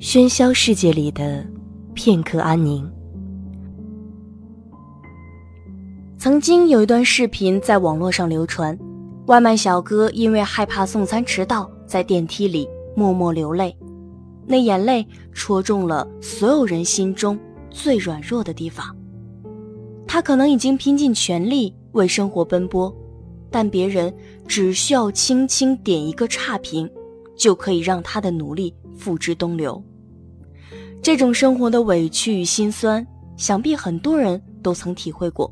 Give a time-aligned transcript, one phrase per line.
[0.00, 1.44] 喧嚣世界里的
[1.92, 2.88] 片刻安宁。
[6.16, 8.78] 曾经有一段视频在网络上流传，
[9.26, 13.76] 外卖小哥因为害怕送餐迟到，在电梯里默默流泪，
[14.46, 17.36] 那眼泪戳中了所有人心中
[17.68, 18.96] 最软弱的地方。
[20.06, 22.94] 他可能已经拼尽全力为生活奔波，
[23.50, 24.14] 但别人
[24.46, 26.88] 只需要轻轻点一个差评。
[27.38, 29.82] 就可以让他的努力付之东流。
[31.00, 35.50] 这种生活的委屈与心酸，想必很多人都曾体会过。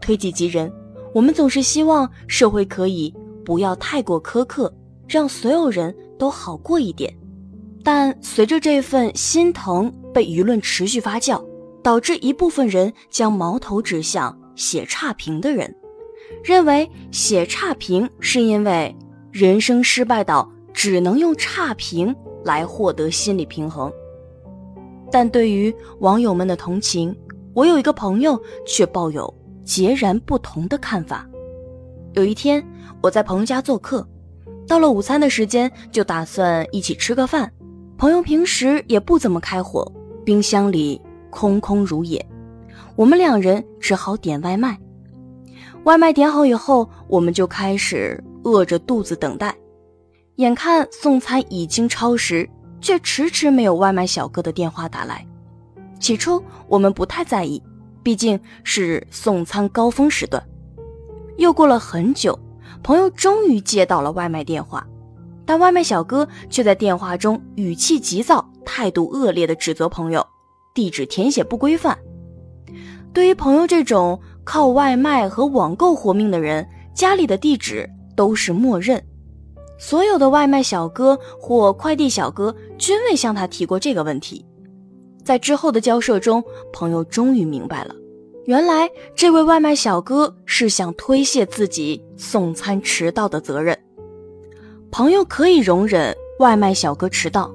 [0.00, 0.72] 推己及人，
[1.14, 3.14] 我们总是希望社会可以
[3.44, 4.74] 不要太过苛刻，
[5.06, 7.14] 让所有人都好过一点。
[7.82, 11.44] 但随着这份心疼被舆论持续发酵，
[11.82, 15.72] 导致一部分人将矛头指向写差评的人，
[16.42, 18.96] 认为写差评是因为
[19.30, 20.50] 人生失败到。
[20.74, 23.90] 只能用差评来获得心理平衡，
[25.10, 27.16] 但对于网友们的同情，
[27.54, 29.32] 我有一个朋友却抱有
[29.64, 31.26] 截然不同的看法。
[32.12, 32.62] 有一天，
[33.00, 34.06] 我在朋友家做客，
[34.66, 37.50] 到了午餐的时间，就打算一起吃个饭。
[37.96, 39.90] 朋友平时也不怎么开火，
[40.24, 41.00] 冰箱里
[41.30, 42.24] 空空如也，
[42.96, 44.78] 我们两人只好点外卖。
[45.84, 49.54] 外卖点好以后，我们就开始饿着肚子等待。
[50.36, 52.48] 眼看送餐已经超时，
[52.80, 55.24] 却迟迟没有外卖小哥的电话打来。
[56.00, 57.62] 起初我们不太在意，
[58.02, 60.44] 毕竟是送餐高峰时段。
[61.36, 62.36] 又过了很久，
[62.82, 64.84] 朋友终于接到了外卖电话，
[65.46, 70.26] 但外卖小哥却在电话中语气急躁、态度恶劣地指责朋友
[70.74, 71.96] 地址填写不规范。
[73.12, 79.00] 对于朋友这种靠外卖和网购活命的人，家里的地址都是默认。
[79.78, 84.44] 所有的外卖小哥或快递小哥均未向他提过这个问题。
[85.24, 86.42] 在之后的交涉中，
[86.72, 87.94] 朋友终于明白了，
[88.44, 93.78] 原来这位外卖小哥是想推卸自己送餐迟到的责任。
[94.90, 97.54] 朋友可以容忍外卖小哥迟到，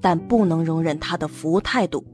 [0.00, 2.04] 但不能容忍他的服务态度。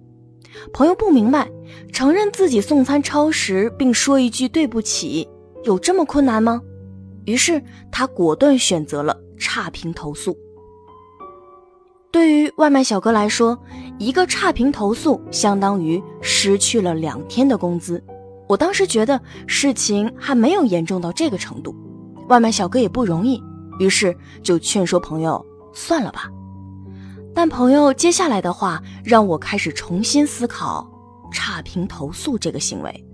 [0.73, 1.51] 朋友不明白，
[1.93, 5.27] 承认自己送餐超时并说一句对不起，
[5.65, 6.61] 有这么困难吗？
[7.25, 9.17] 于是他果断选择了。
[9.43, 10.39] 差评投诉，
[12.13, 13.59] 对于外卖小哥来说，
[13.99, 18.03] 一个差评投诉相当于失去了两天的工资。
[18.49, 21.75] 我当时觉得事情还没有严重到这个程度，
[22.29, 23.43] 外卖小哥也不容易，
[23.81, 26.31] 于是就劝说朋友算了吧。
[27.35, 30.89] 但朋友接下来的话让我开始重新思考
[31.33, 33.05] 差评投诉这个行为。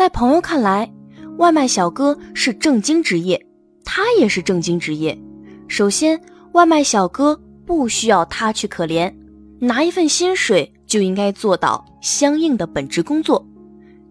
[0.00, 0.90] 在朋友看来，
[1.36, 3.38] 外卖小哥是正经职业，
[3.84, 5.14] 他也是正经职业。
[5.68, 6.18] 首先，
[6.52, 9.14] 外卖小哥不需要他去可怜，
[9.58, 13.46] 拿一份薪水就应该做到相应的本职工作。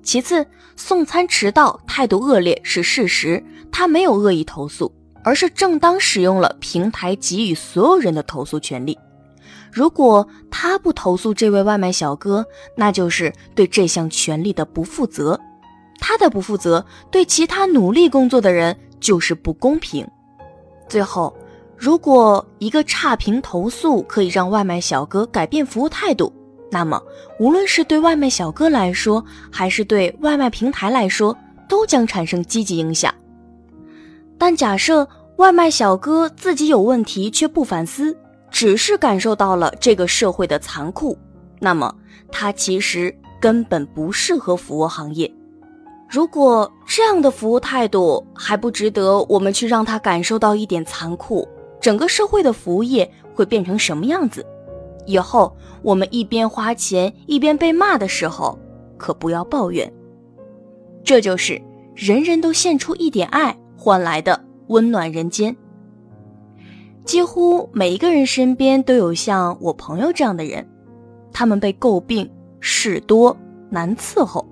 [0.04, 0.46] 其次，
[0.76, 8.96] 送餐迟到、态度恶劣是事实，他没有恶意投诉，而是正当使用了平台给予所有人的投诉权利。
[9.72, 12.46] 如果他不投诉这位外卖小哥，
[12.76, 15.40] 那就是对这项权利的不负责。
[16.00, 20.08] 他的不负责，对其他努力工作的人就是不公平。
[20.88, 21.36] 最后，
[21.78, 26.34] 如果一个差评投诉可以让外卖小哥改变服务态度，
[26.72, 27.02] 那么
[27.40, 31.36] 无论是对外卖小哥来说，还是对外卖平台来说，
[31.68, 33.14] 都将产生积极影响。
[34.38, 38.16] 但假设外卖小哥自己有问题却不反思，
[38.50, 41.18] 只是感受到了这个社会的残酷，
[41.60, 41.94] 那么
[42.32, 45.32] 他其实根本不适合服务行业。
[46.10, 51.48] 如果这样的服务态度还不值得我们去让他感受到一点残酷，
[51.80, 54.44] 整个社会的服务业会变成什么样子？
[55.06, 58.58] 以后我们一边花钱一边被骂的时候，
[58.98, 59.92] 可不要抱怨。
[61.04, 61.62] 这就是
[61.94, 65.56] 人人都献出一点爱换来的温暖人间。
[67.06, 70.68] 几乎每一个人身边都有像我朋友这样的人，
[71.32, 72.28] 他们被诟病
[72.60, 73.38] 事多
[73.70, 74.44] 难伺候。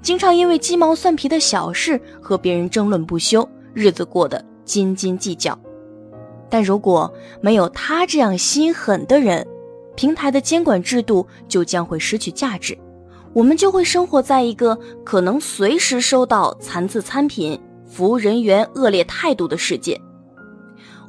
[0.00, 5.58] 经常因为鸡毛蒜皮的小事和别人争论不休，日子过得斤斤计较。
[6.48, 9.46] 但如果没有他这样心狠的人，
[9.96, 12.78] 平台的监管制度就将会失去价值，
[13.34, 20.00] 我们就会生活在一个可能随时收到残次餐品、服务人员恶劣态度的世界。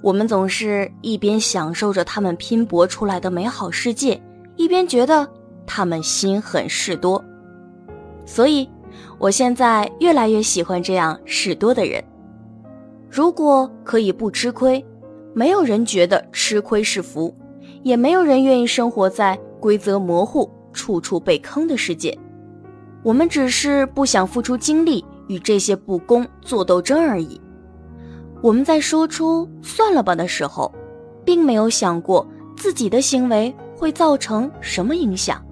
[0.01, 4.21] 我们总是一边享受着他们拼搏出来的美好世界，
[4.57, 5.25] 一边觉得
[5.65, 7.23] 他们心狠事多，
[8.25, 8.67] 所以。
[9.19, 12.01] 我现在越来越喜欢这样事多的人。
[13.09, 14.83] 如果可以不吃亏，
[15.33, 17.35] 没有人觉得吃亏是福，
[17.83, 22.17] 也没有人愿意生活在规则模糊、处处被坑的世界。
[23.03, 27.39] 我们只是不想付出精力与这些不公做斗争而已。
[28.41, 30.73] 我们在说出“算了吧”的时候，
[31.25, 32.25] 并没有想过
[32.55, 35.43] 自己的行为会造成什么影响，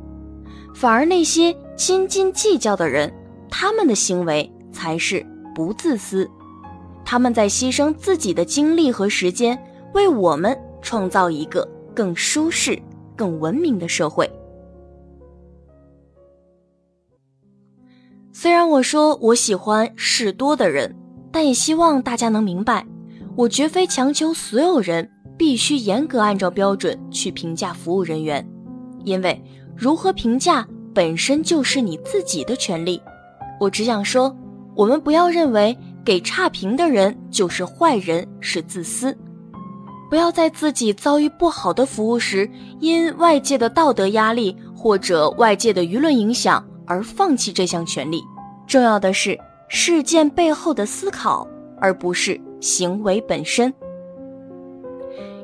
[0.73, 3.11] 反而那些斤斤计较的人，
[3.49, 6.29] 他们的行为才是不自私。
[7.05, 9.57] 他们在牺牲自己的精力和时间，
[9.93, 12.77] 为我们创造一个更舒适、
[13.15, 14.29] 更文明的社会。
[18.31, 20.95] 虽然我说我喜欢事多的人。
[21.29, 22.83] 但也希望大家能明白，
[23.35, 25.07] 我绝非强求所有人
[25.37, 28.43] 必须严格按照标准去评价服务人员，
[29.03, 29.39] 因为
[29.75, 32.99] 如何评价本身就是你自己的权利。
[33.59, 34.35] 我只想说，
[34.75, 39.17] 我们不要认为给差评的人就是坏人，是自私。
[40.09, 42.49] 不要在自己遭遇不好的服务时，
[42.79, 48.21] 因外界的道德压力或者外界的舆论影响而放弃这项权利。
[48.67, 49.37] 重要的是。
[49.69, 51.45] 事件背后的思考，
[51.77, 53.73] 而不是行为本身。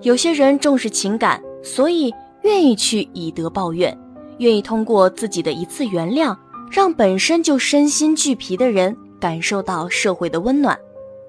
[0.01, 2.09] 有些人重视情感，所以
[2.43, 3.93] 愿意去以德报怨，
[4.37, 6.33] 愿意通过自己的一次原谅，
[6.73, 10.75] 让本身就身心俱疲的人感受到社会的温暖。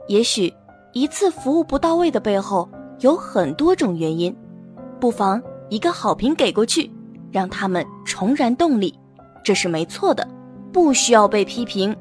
[0.08, 0.50] 也许
[0.94, 2.66] 一次服务不到位的背后
[3.00, 4.34] 有很多种原因，
[4.98, 6.90] 不妨一个好评给过去，
[7.30, 8.98] 让他们重燃动力，
[9.44, 10.26] 这是没错的，
[10.72, 11.94] 不需要被批评。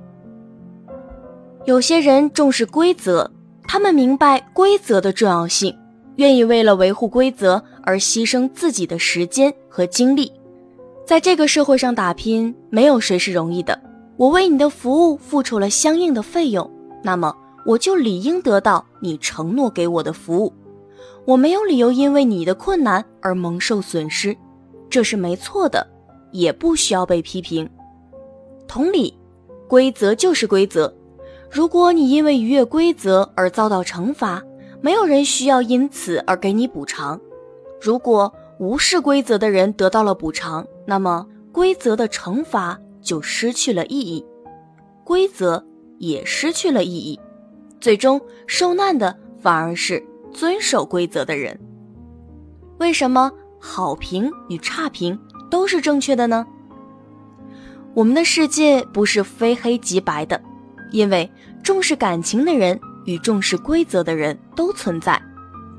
[1.66, 3.30] 有些人重视规则，
[3.68, 5.78] 他们明白规则的重要性，
[6.16, 10.32] 愿意为了维护规则而牺牲自己的时间和精力。
[11.06, 13.78] 在这个社会上打拼，没有谁是容易的。
[14.16, 16.70] 我为你的服务付出了相应的费用，
[17.04, 17.36] 那么
[17.66, 20.54] 我就理应得到你承诺给我的服务。
[21.26, 24.36] 我没有理由因为你的困难而蒙受损失，
[24.90, 25.86] 这是没错的，
[26.32, 27.70] 也不需要被批评。
[28.66, 29.14] 同理，
[29.68, 30.94] 规则就是规则。
[31.52, 34.42] 如果你因为逾越规则而遭到惩罚，
[34.80, 37.20] 没有人需要因此而给你补偿。
[37.82, 44.26] 如果无视规则的人得到了补偿，那么规则的惩罚就失去了意义，
[45.04, 45.66] 规则
[45.98, 47.20] 也失去了意义，
[47.80, 51.60] 最终受难的反而是遵守规则的人。
[52.80, 55.20] 为什么好评与差评
[55.50, 56.46] 都是正确的呢？
[57.94, 60.42] 我们的世界不是非黑即白的。
[60.92, 61.28] 因为
[61.64, 65.20] 重视感情的人与重视规则的人都存在，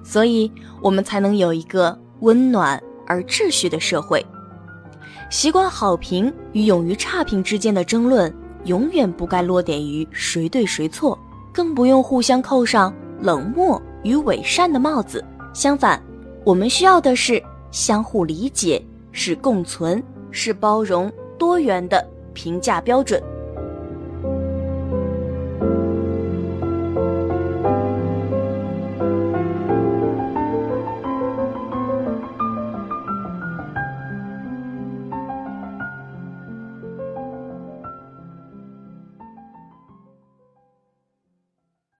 [0.02, 0.50] 所以
[0.82, 4.26] 我们才能有一个温暖而秩序的社会。
[5.34, 8.32] 习惯好评与勇于差评之间的争论，
[8.66, 11.18] 永远不该落点于谁对谁错，
[11.52, 15.24] 更不用互相扣上冷漠与伪善的帽子。
[15.52, 16.00] 相反，
[16.44, 17.42] 我们需要的是
[17.72, 20.00] 相互理解，是共存，
[20.30, 23.20] 是包容多元的评价标准。